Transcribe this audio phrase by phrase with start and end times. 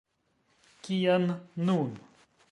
[0.87, 1.93] Kien nun.